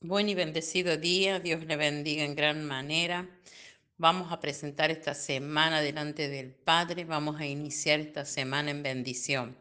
[0.00, 3.28] Buen y bendecido día, Dios le bendiga en gran manera.
[3.96, 9.58] Vamos a presentar esta semana delante del Padre, vamos a iniciar esta semana en bendición.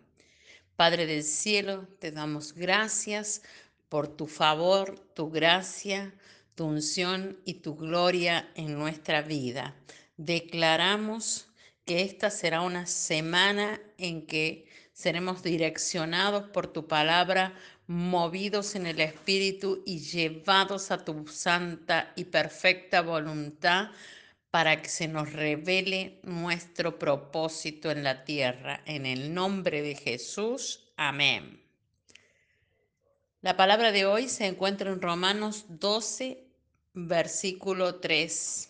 [0.76, 3.42] Padre del cielo, te damos gracias
[3.90, 6.14] por tu favor, tu gracia,
[6.54, 9.76] tu unción y tu gloria en nuestra vida.
[10.18, 11.48] Declaramos
[11.84, 17.56] que esta será una semana en que seremos direccionados por tu palabra
[17.88, 23.92] movidos en el Espíritu y llevados a tu santa y perfecta voluntad
[24.52, 28.82] para que se nos revele nuestro propósito en la tierra.
[28.86, 31.62] En el nombre de Jesús, amén.
[33.42, 36.44] La palabra de hoy se encuentra en Romanos 12,
[36.94, 38.70] versículo 3.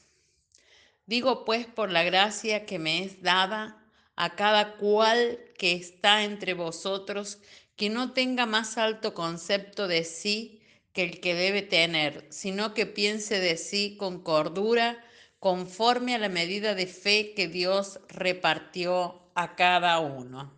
[1.06, 3.82] Digo pues por la gracia que me es dada
[4.16, 7.40] a cada cual que está entre vosotros,
[7.78, 10.62] que no tenga más alto concepto de sí
[10.94, 15.06] que el que debe tener, sino que piense de sí con cordura,
[15.40, 20.52] conforme a la medida de fe que Dios repartió a cada uno.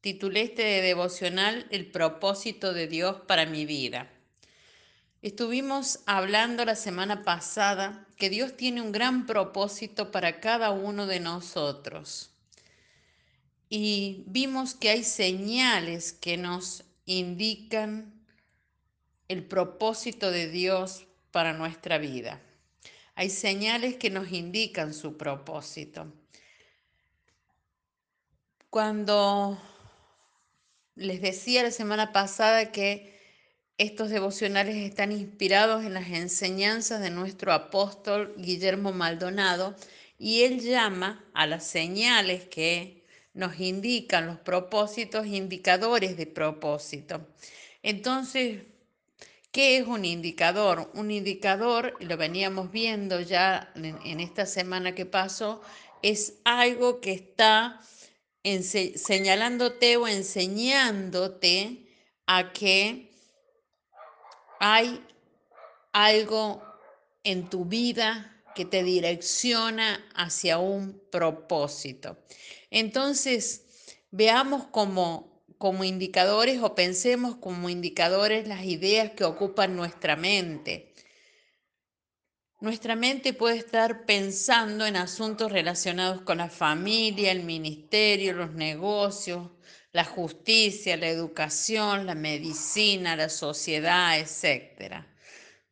[0.00, 4.10] Titulé este devocional El propósito de Dios para mi vida.
[5.22, 11.20] Estuvimos hablando la semana pasada que Dios tiene un gran propósito para cada uno de
[11.20, 12.35] nosotros
[13.68, 18.12] y vimos que hay señales que nos indican
[19.28, 22.40] el propósito de Dios para nuestra vida.
[23.14, 26.12] Hay señales que nos indican su propósito.
[28.70, 29.58] Cuando
[30.94, 33.16] les decía la semana pasada que
[33.78, 39.74] estos devocionales están inspirados en las enseñanzas de nuestro apóstol Guillermo Maldonado
[40.18, 42.95] y él llama a las señales que
[43.36, 47.26] nos indican los propósitos, indicadores de propósito.
[47.82, 48.62] Entonces,
[49.52, 50.90] ¿qué es un indicador?
[50.94, 55.60] Un indicador, lo veníamos viendo ya en, esta semana que pasó,
[56.02, 57.80] es algo que está
[58.42, 61.86] señalándote o enseñándote
[62.26, 63.10] a que
[64.60, 65.04] hay
[65.92, 66.62] algo
[67.22, 72.18] en tu vida que te direcciona hacia un propósito.
[72.70, 73.66] Entonces,
[74.10, 80.94] veamos como, como indicadores o pensemos como indicadores las ideas que ocupan nuestra mente.
[82.60, 89.50] Nuestra mente puede estar pensando en asuntos relacionados con la familia, el ministerio, los negocios,
[89.92, 95.04] la justicia, la educación, la medicina, la sociedad, etc.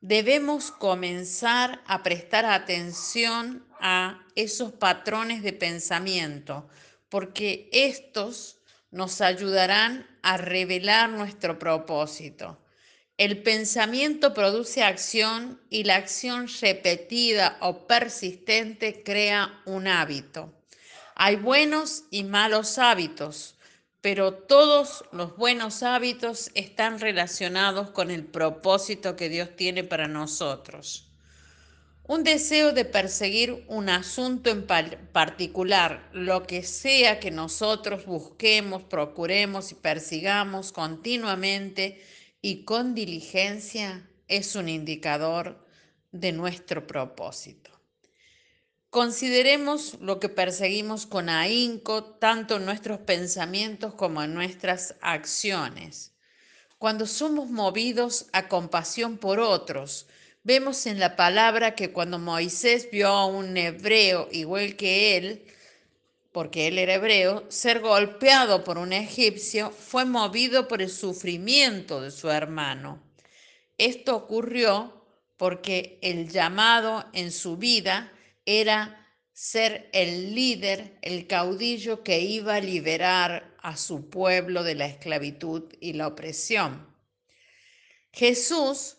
[0.06, 6.68] Debemos comenzar a prestar atención a esos patrones de pensamiento,
[7.08, 8.58] porque estos
[8.90, 12.60] nos ayudarán a revelar nuestro propósito.
[13.16, 20.52] El pensamiento produce acción y la acción repetida o persistente crea un hábito.
[21.14, 23.56] Hay buenos y malos hábitos,
[24.04, 31.08] pero todos los buenos hábitos están relacionados con el propósito que Dios tiene para nosotros.
[32.06, 39.72] Un deseo de perseguir un asunto en particular, lo que sea que nosotros busquemos, procuremos
[39.72, 42.04] y persigamos continuamente
[42.42, 45.66] y con diligencia, es un indicador
[46.12, 47.73] de nuestro propósito.
[48.94, 56.12] Consideremos lo que perseguimos con ahínco, tanto en nuestros pensamientos como en nuestras acciones.
[56.78, 60.06] Cuando somos movidos a compasión por otros,
[60.44, 65.46] Vemos en la palabra que cuando Moisés vio a un hebreo igual que él,
[66.30, 72.12] porque él era hebreo, ser golpeado por un egipcio, fue movido por el sufrimiento de
[72.12, 73.02] su hermano.
[73.76, 75.04] Esto ocurrió
[75.36, 78.12] porque el llamado en su vida
[78.46, 84.86] era ser el líder, el caudillo que iba a liberar a su pueblo de la
[84.86, 86.86] esclavitud y la opresión.
[88.12, 88.96] Jesús,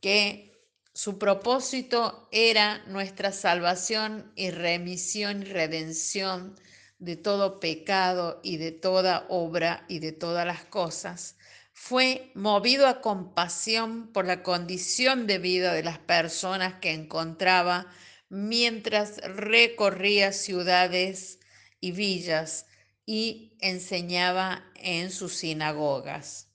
[0.00, 0.48] que
[0.92, 6.56] su propósito era nuestra salvación y remisión y redención
[6.98, 11.36] de todo pecado y de toda obra y de todas las cosas.
[11.72, 17.86] Fue movido a compasión por la condición de vida de las personas que encontraba
[18.28, 21.40] mientras recorría ciudades
[21.80, 22.66] y villas
[23.06, 26.50] y enseñaba en sus sinagogas.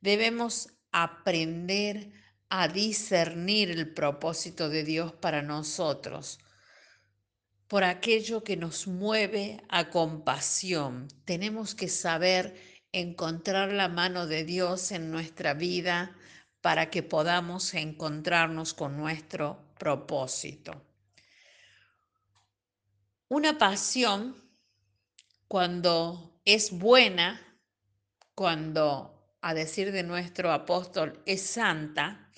[0.00, 2.12] Debemos aprender
[2.50, 6.38] a discernir el propósito de Dios para nosotros,
[7.68, 11.08] por aquello que nos mueve a compasión.
[11.24, 12.54] Tenemos que saber
[12.92, 16.14] encontrar la mano de Dios en nuestra vida
[16.60, 20.93] para que podamos encontrarnos con nuestro propósito.
[23.28, 24.36] Una pasión,
[25.48, 27.40] cuando es buena,
[28.34, 32.30] cuando, a decir de nuestro apóstol, es santa,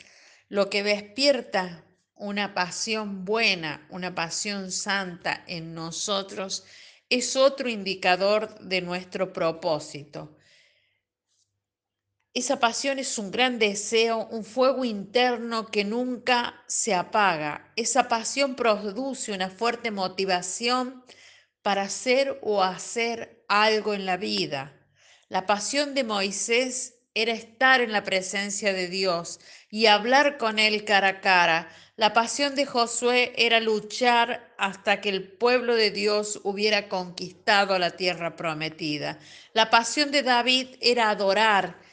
[0.49, 1.85] lo que despierta
[2.15, 6.65] una pasión buena, una pasión santa en nosotros,
[7.09, 10.37] es otro indicador de nuestro propósito.
[12.37, 17.73] Esa pasión es un gran deseo, un fuego interno que nunca se apaga.
[17.77, 21.03] Esa pasión produce una fuerte motivación
[21.63, 24.75] para hacer o hacer algo en la vida.
[25.31, 29.41] La pasión de Moisés era estar en la presencia de Dios
[29.71, 31.71] y hablar con Él cara a cara.
[31.97, 37.93] La pasión de Josué era luchar hasta que el pueblo de Dios hubiera conquistado la
[37.93, 39.19] tierra prometida.
[39.55, 41.86] La pasión de David era adorar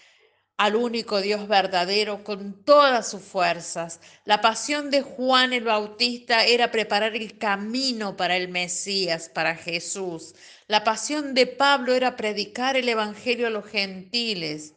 [0.58, 4.00] al único Dios verdadero con todas sus fuerzas.
[4.24, 10.36] La pasión de Juan el Bautista era preparar el camino para el Mesías, para Jesús.
[10.68, 14.76] La pasión de Pablo era predicar el Evangelio a los gentiles.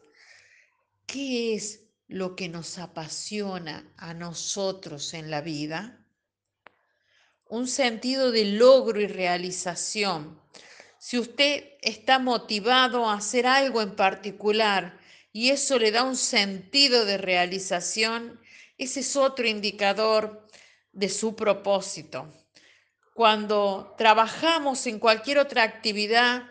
[1.05, 6.05] ¿Qué es lo que nos apasiona a nosotros en la vida?
[7.45, 10.41] Un sentido de logro y realización.
[10.97, 14.99] Si usted está motivado a hacer algo en particular,
[15.37, 18.41] y eso le da un sentido de realización,
[18.79, 20.47] ese es otro indicador
[20.93, 22.33] de su propósito.
[23.13, 26.49] Cuando trabajamos en cualquier otra actividad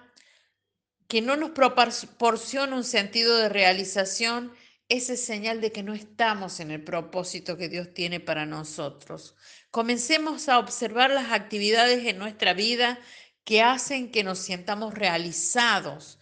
[1.08, 4.54] que no nos proporciona un sentido de realización,
[4.88, 9.34] ese es señal de que no estamos en el propósito que Dios tiene para nosotros.
[9.72, 13.00] Comencemos a observar las actividades en nuestra vida
[13.42, 16.20] que hacen que nos sientamos realizados.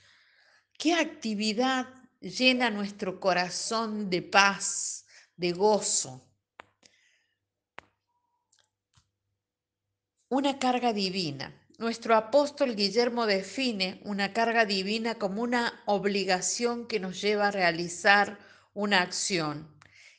[0.78, 5.04] ¿Qué actividad llena nuestro corazón de paz,
[5.36, 6.26] de gozo.
[10.28, 11.60] Una carga divina.
[11.78, 18.38] Nuestro apóstol Guillermo define una carga divina como una obligación que nos lleva a realizar
[18.72, 19.68] una acción.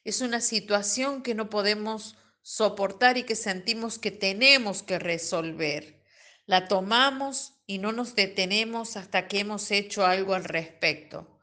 [0.04, 6.04] Es una situación que no podemos soportar y que sentimos que tenemos que resolver.
[6.46, 11.35] La tomamos y no nos detenemos hasta que hemos hecho algo al respecto.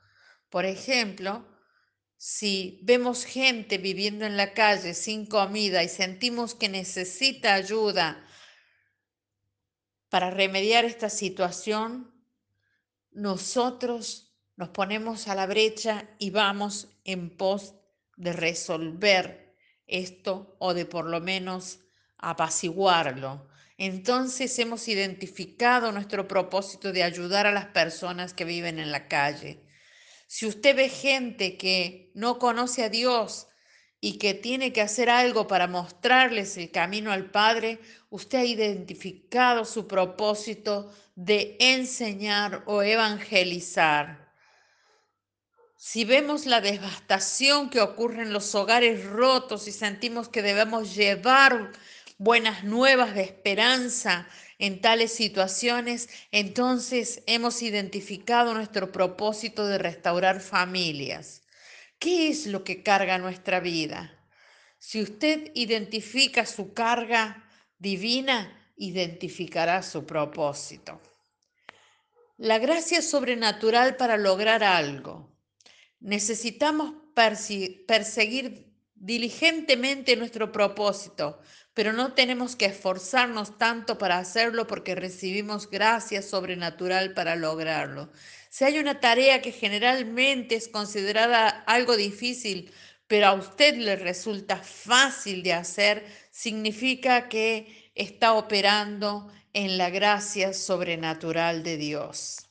[0.52, 1.48] Por ejemplo,
[2.18, 8.22] si vemos gente viviendo en la calle sin comida y sentimos que necesita ayuda
[10.10, 12.14] para remediar esta situación,
[13.12, 17.74] nosotros nos ponemos a la brecha y vamos en pos
[18.18, 19.56] de resolver
[19.86, 21.80] esto o de por lo menos
[22.18, 23.48] apaciguarlo.
[23.78, 29.71] Entonces hemos identificado nuestro propósito de ayudar a las personas que viven en la calle.
[30.34, 33.48] Si usted ve gente que no conoce a Dios
[34.00, 39.66] y que tiene que hacer algo para mostrarles el camino al Padre, usted ha identificado
[39.66, 44.32] su propósito de enseñar o evangelizar.
[45.76, 51.72] Si vemos la devastación que ocurre en los hogares rotos y sentimos que debemos llevar
[52.16, 54.26] buenas nuevas de esperanza
[54.62, 61.42] en tales situaciones, entonces hemos identificado nuestro propósito de restaurar familias.
[61.98, 64.16] ¿Qué es lo que carga nuestra vida?
[64.78, 67.44] Si usted identifica su carga
[67.80, 71.00] divina, identificará su propósito.
[72.36, 75.28] La gracia sobrenatural para lograr algo.
[75.98, 81.40] Necesitamos perseguir diligentemente nuestro propósito,
[81.74, 88.10] pero no tenemos que esforzarnos tanto para hacerlo porque recibimos gracia sobrenatural para lograrlo.
[88.50, 92.70] Si hay una tarea que generalmente es considerada algo difícil,
[93.06, 100.52] pero a usted le resulta fácil de hacer, significa que está operando en la gracia
[100.52, 102.48] sobrenatural de Dios.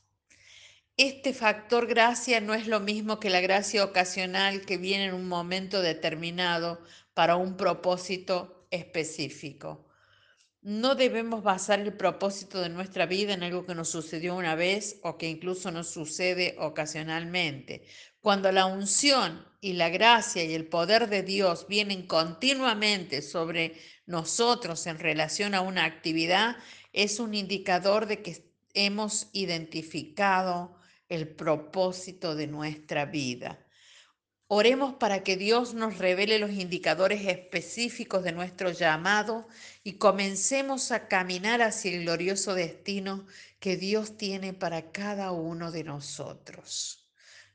[0.98, 5.28] Este factor gracia no es lo mismo que la gracia ocasional que viene en un
[5.28, 6.80] momento determinado
[7.14, 9.88] para un propósito específico.
[10.64, 15.00] No debemos basar el propósito de nuestra vida en algo que nos sucedió una vez
[15.02, 17.86] o que incluso nos sucede ocasionalmente.
[18.22, 23.74] Cuando la unción y la gracia y el poder de Dios vienen continuamente sobre
[24.06, 26.58] nosotros en relación a una actividad,
[26.94, 30.78] es un indicador de que hemos identificado
[31.10, 33.66] el propósito de nuestra vida.
[34.54, 39.48] Oremos para que Dios nos revele los indicadores específicos de nuestro llamado
[39.82, 43.26] y comencemos a caminar hacia el glorioso destino
[43.62, 47.10] que Dios tiene para cada uno de nosotros.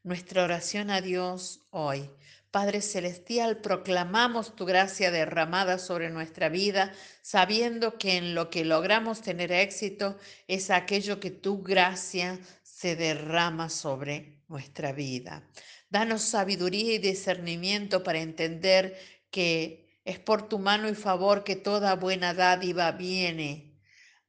[0.05, 2.09] Nuestra oración a Dios hoy.
[2.51, 9.21] Padre Celestial, proclamamos tu gracia derramada sobre nuestra vida, sabiendo que en lo que logramos
[9.21, 10.17] tener éxito
[10.49, 15.43] es aquello que tu gracia se derrama sobre nuestra vida.
[15.89, 18.97] Danos sabiduría y discernimiento para entender
[19.31, 23.77] que es por tu mano y favor que toda buena dádiva viene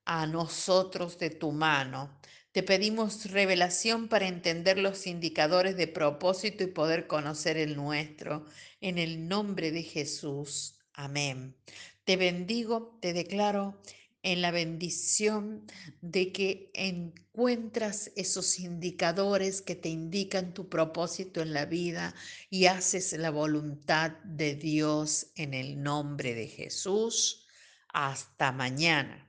[0.05, 2.19] a nosotros de tu mano.
[2.51, 8.45] Te pedimos revelación para entender los indicadores de propósito y poder conocer el nuestro.
[8.81, 10.79] En el nombre de Jesús.
[10.93, 11.55] Amén.
[12.03, 13.79] Te bendigo, te declaro
[14.27, 15.65] en la bendición
[16.01, 22.13] de que encuentras esos indicadores que te indican tu propósito en la vida
[22.49, 27.47] y haces la voluntad de Dios en el nombre de Jesús.
[27.93, 29.26] Hasta mañana.